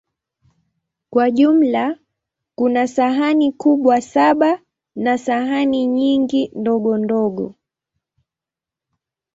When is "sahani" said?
2.87-3.51, 5.17-5.85